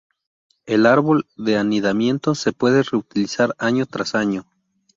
El 0.65 0.87
árbol 0.87 1.27
de 1.37 1.57
anidamiento 1.57 2.33
se 2.33 2.53
puede 2.53 2.81
reutilizar 2.81 3.53
año 3.59 3.85
tras 3.85 4.15
año. 4.15 4.47